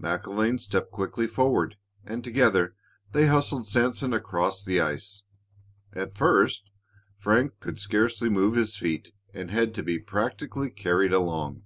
[0.00, 1.76] MacIlvaine stepped quickly forward,
[2.06, 2.74] and together
[3.12, 5.24] they hustled Sanson across the ice.
[5.92, 6.70] At first,
[7.18, 11.64] Frank could scarcely move his feet and had to be practically carried along.